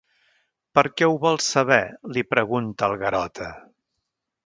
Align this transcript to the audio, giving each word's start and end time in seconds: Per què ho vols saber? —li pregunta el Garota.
Per 0.77 0.83
què 1.01 1.09
ho 1.11 1.13
vols 1.27 1.51
saber? 1.57 1.79
—li 2.15 2.27
pregunta 2.35 2.91
el 2.91 2.99
Garota. 3.07 3.55